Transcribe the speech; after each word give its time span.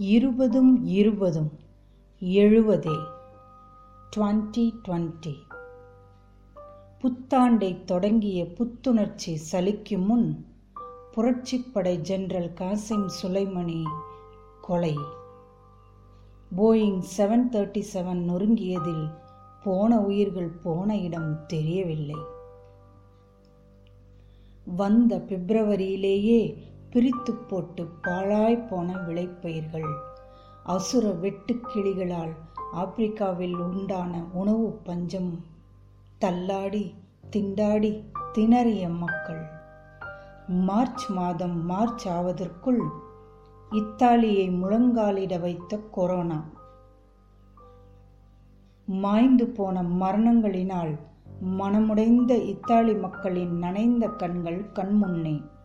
இருபதும் 0.00 0.84
இருபதும் 0.84 1.50
எழுபதே 2.20 3.04
twenty 4.16 4.72
twenty. 4.88 5.34
புத்தாண்டை 7.00 7.84
தொடங்கிய 7.84 8.52
புத்துணர்ச்சி 8.52 9.40
சலிக்கும் 9.52 10.04
முன் 10.04 10.46
புரட்சிப்படை 11.16 11.96
ஜெனரல் 11.96 12.52
காசிம் 12.52 13.10
சுலைமணி 13.22 13.82
கொலை. 14.60 14.96
போயிங் 16.56 17.02
செவன் 17.16 17.48
தேர்ட்டி 17.52 17.82
செவன் 17.92 18.22
நொறுங்கியதில் 18.28 19.12
போன 19.62 20.00
உயிர்கள் 20.00 20.48
போன 20.48 20.98
இடம் 20.98 21.46
தெரியவில்லை. 21.46 22.16
வந்த 24.64 25.18
பிப்ரவரியிலேயே 25.18 26.56
பிரித்து 26.98 27.34
போட்டு 27.34 27.86
பாழாய் 28.02 28.56
போன 28.56 28.94
விளைப்பயிர்கள். 28.94 29.94
அசுர 30.64 31.08
வெட்டுக்கிளிகளால் 31.08 32.32
ஆப்பிரிக்காவில் 32.72 33.54
உண்டான 33.54 34.26
உணவு 34.32 34.80
பஞ்சம். 34.84 35.44
தள்ளாடி 36.18 36.94
திண்டாடி 37.30 38.04
திணறிய 38.34 38.96
மக்கள். 38.96 39.46
மார்ச் 40.48 41.10
மாதம் 41.10 41.66
மார்ச் 41.66 42.08
ஆவதற்குள் 42.08 42.88
இத்தாலியை 43.70 44.50
முழங்காலிட 44.50 45.40
வைத்த 45.40 45.78
கொரோனா. 45.78 46.44
மாய்ந்து 48.86 49.46
போன 49.46 49.82
மரணங்களினால் 49.82 50.98
மனமுடைந்த 51.58 52.30
இத்தாலி 52.30 52.94
மக்களின் 52.94 53.58
நனைந்த 53.58 54.08
கண்கள் 54.08 54.70
கண்முன்னே. 54.74 55.56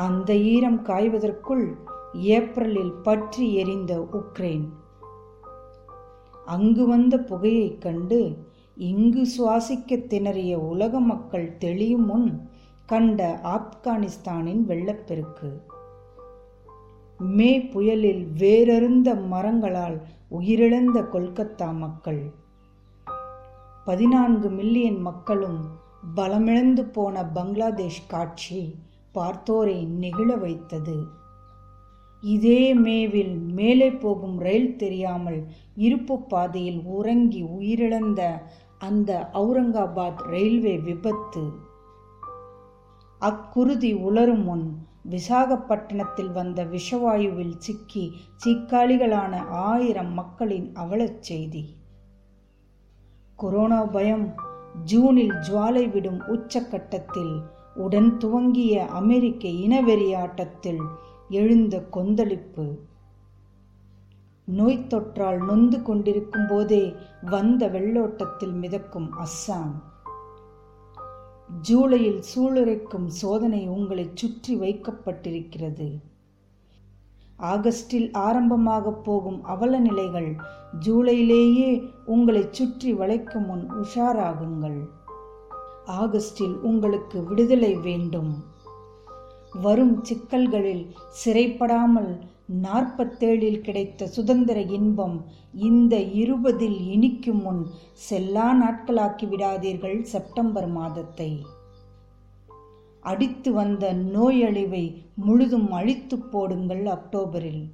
அந்த 0.00 0.36
ஈரம் 0.36 0.84
காய்வதற்குள் 0.84 1.76
ஏப்ரலில் 2.12 2.92
பற்றி 2.92 3.54
எரிந்த 3.54 4.08
உக்ரைன். 4.12 4.68
அங்கு 6.46 6.86
வந்த 6.86 7.18
புகையைக் 7.18 7.78
கண்டு 7.78 8.36
இங்கு 8.76 9.26
சுவாசிக்க 9.38 9.96
திணறிய 9.96 10.54
உலக 10.54 11.00
மக்கள் 11.00 11.56
தெளியும் 11.58 12.06
முன் 12.06 12.50
கண்ட 12.86 13.40
ஆப்கானிஸ்தானின் 13.44 14.62
வெள்ளப்பெருக்கு. 14.64 15.60
மே 17.18 17.60
புயலில் 17.60 18.32
வேரருந்த 18.38 19.14
மரங்களால் 19.14 20.02
உயிரிழந்த 20.40 21.04
கொல்கத்தா 21.12 21.76
மக்கள். 21.76 22.32
பதினான்கு 23.84 24.48
மில்லியன் 24.48 25.00
மக்களும் 25.00 25.66
பலமிழந்து 26.16 26.82
போன 26.92 27.24
பங்களாதேஷ் 27.24 28.06
காட்சி 28.06 28.88
பார்த்தோரை 29.12 29.88
நெகிழ 30.00 30.38
வைத்தது. 30.38 31.06
இதே 32.20 32.74
மேவில் 32.74 33.38
மேலே 33.38 33.90
போகும் 33.90 34.38
ரயில் 34.38 34.76
தெரியாமல் 34.76 35.46
இருப்பு 35.74 36.22
பாதையில் 36.22 36.82
உறங்கி 36.84 37.42
உயிரிழந்த 37.44 38.40
அந்த 38.78 39.30
அவுரங்காபாத் 39.34 40.22
ரயில்வே 40.22 40.78
விபத்து. 40.78 41.68
அக்குருதி 43.18 43.92
உலரும் 43.92 44.44
முன் 44.44 44.86
விசாகப்பட்டினத்தில் 45.10 46.32
வந்த 46.32 46.64
விஷவாயுவில் 46.64 47.56
சிக்கி 47.58 48.12
சீக்காளிகளான 48.44 49.36
ஆயிரம் 49.48 50.14
மக்களின் 50.14 50.72
அவலச் 50.74 51.22
செய்தி. 51.22 51.74
கொரோனா 53.36 53.84
பயம் 53.84 54.34
ஜூனில் 54.84 55.30
ஜுவாலை 55.30 55.90
விடும் 55.90 56.20
உச்சக்கட்டத்தில் 56.20 57.34
உடன் 57.84 58.10
துவங்கிய 58.18 58.74
அமெரிக்க 59.00 59.48
இனவெறியாட்டத்தில் 59.64 60.82
எழுந்த 61.30 61.74
கொந்தளிப்பு. 61.90 62.66
நோய் 64.48 64.86
தொற்றால் 64.88 65.40
நொந்து 65.44 65.78
கொண்டிருக்கும் 65.82 66.46
போதே 66.48 66.82
வந்த 67.30 67.68
வெள்ளோட்டத்தில் 67.68 68.54
மிதக்கும் 68.62 69.08
அஸ்ஸாம். 69.24 69.74
ஜூலையில் 71.68 72.20
சூளுரைக்கும் 72.30 73.08
சோதனை 73.20 73.62
உங்களை 73.68 74.06
சுற்றி 74.14 74.52
வைக்கப்பட்டிருக்கிறது. 74.60 75.88
ஆகஸ்டில் 77.52 78.08
ஆரம்பமாக 78.18 78.92
போகும் 79.02 79.40
அவல 79.44 79.78
நிலைகள் 79.78 80.30
ஜூலையிலேயே 80.86 81.70
உங்களை 82.06 82.42
சுற்றி 82.50 82.90
வளைக்கும் 82.92 83.46
முன் 83.46 83.64
உஷாராகுங்கள். 83.82 84.80
ஆகஸ்டில் 85.86 86.54
உங்களுக்கு 86.60 87.24
விடுதலை 87.24 87.74
வேண்டும். 87.74 88.44
வரும் 89.60 90.04
சிக்கல்களில் 90.04 90.94
சிறைப்படாமல் 91.24 92.18
நாற்பத்தேழில் 92.62 93.60
கிடைத்த 93.60 94.06
சுதந்திர 94.06 94.60
இன்பம் 94.60 95.24
இந்த 95.52 96.02
இருபதில் 96.02 96.86
இனிக்கும் 96.86 97.42
முன் 97.42 97.66
செல்லா 97.92 98.52
நாட்களாக்கி 98.52 99.26
விடாதீர்கள் 99.26 100.02
செப்டம்பர் 100.02 100.68
மாதத்தை. 100.68 101.44
அடித்து 103.00 103.52
வந்த 103.52 103.94
நோயழிவை 103.94 104.94
முழுதும் 105.14 105.72
அழித்து 105.72 106.18
போடுங்கள் 106.18 106.84
அக்டோபரில். 106.84 107.64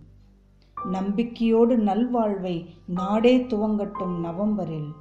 நம்பிக்கையோடு 0.90 1.76
நல்வாழ்வை 1.76 2.66
நாடே 2.86 3.36
துவங்கட்டும் 3.36 4.18
நவம்பரில். 4.20 4.92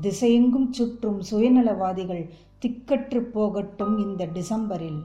திசையெங்கும் 0.00 0.70
சுற்றும் 0.70 1.20
சுயநலவாதிகள் 1.30 2.24
திக்கற்று 2.62 3.20
போகட்டும் 3.20 3.98
இந்த 3.98 4.26
டிசம்பரில். 4.26 5.02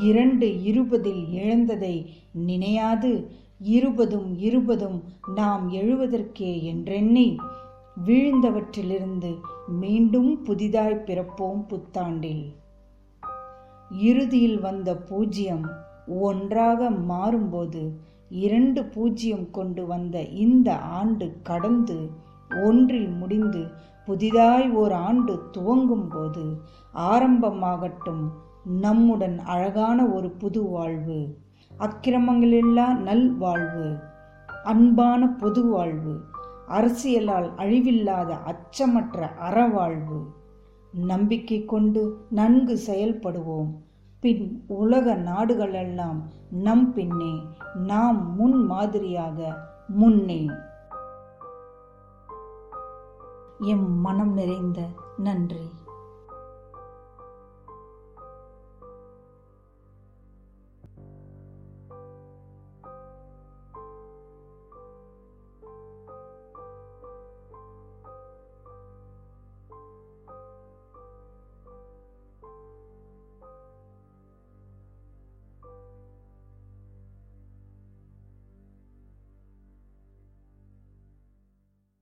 இரண்டு 0.00 0.62
இருபதில் 0.62 1.28
இழந்ததை 1.30 2.10
நினையாது. 2.46 3.26
இருபதும் 3.58 4.38
இருபதும் 4.38 5.04
நாம் 5.34 5.72
எழுவதற்கே 5.72 6.62
என்றெண்ணி 6.62 7.36
வீழ்ந்தவற்றிலிருந்து 8.06 9.36
மீண்டும் 9.66 10.42
புதிதாய் 10.42 11.02
பிறப்போம் 11.06 11.62
புத்தாண்டில். 11.68 12.44
இறுதியில் 13.90 14.60
வந்த 14.60 14.96
பூஜ்யம் 14.96 15.66
ஒன்றாக 16.06 16.90
மாறும்போது 16.90 17.82
இரண்டு 18.28 18.84
பூஜ்யம் 18.84 19.50
கொண்டு 19.50 19.86
வந்த 19.86 20.22
இந்த 20.22 20.76
ஆண்டு 20.76 21.36
கடந்து 21.42 22.26
ஒன்றில் 22.54 23.08
முடிந்து 23.08 23.66
புதிதாய் 24.06 24.70
ஓர் 24.70 24.92
ஆண்டு 24.92 25.48
துவங்கும் 25.50 26.08
போது 26.08 26.62
ஆரம்பமாகட்டும் 26.94 28.30
நம்முடன் 28.64 29.38
அழகான 29.38 30.06
ஒரு 30.06 30.30
புது 30.30 30.62
வாழ்வு 30.62 31.36
அக்கிரமங்களில்லா 31.78 32.94
நல் 32.94 33.36
வாழ்வு 33.36 33.96
அன்பான 34.64 35.28
பொது 35.28 35.66
வாழ்வு 35.66 36.20
அரசியலால் 36.68 37.50
அழிவில்லாத 37.56 38.34
அச்சமற்ற 38.46 39.28
அறவாழ்வு. 39.50 40.22
நம்பிக்கை 40.92 41.64
கொண்டு 41.64 42.26
நன்கு 42.30 42.78
செயல்படுவோம். 42.86 43.68
பின் 44.20 44.64
உலக 44.66 45.16
நாடுகளெல்லாம் 45.16 46.22
நம் 46.50 46.92
பின்னே 46.92 47.34
நாம் 47.74 48.34
முன் 48.36 48.66
மாதிரியாக 48.66 49.56
முன்னே 49.88 50.50
எம் 53.58 54.00
மனம் 54.00 54.32
நிறைந்த 54.32 54.88
நன்றி. 55.16 55.68